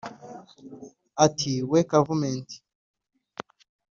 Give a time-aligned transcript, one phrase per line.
[1.25, 2.57] Ati:" We Kavumenti,